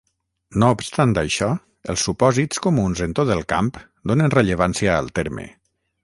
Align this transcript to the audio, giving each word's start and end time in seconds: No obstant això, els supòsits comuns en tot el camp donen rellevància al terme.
No 0.61 0.67
obstant 0.75 1.11
això, 1.21 1.49
els 1.93 2.05
supòsits 2.07 2.63
comuns 2.67 3.03
en 3.09 3.13
tot 3.19 3.33
el 3.35 3.43
camp 3.53 3.69
donen 4.13 4.33
rellevància 4.39 4.97
al 5.03 5.13
terme. 5.21 5.47